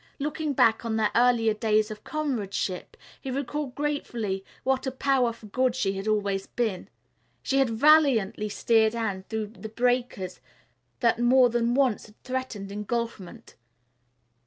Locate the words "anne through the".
8.95-9.69